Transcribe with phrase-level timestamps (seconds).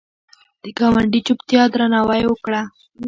[0.63, 2.61] د ګاونډي چوپتیا درناوی وکړه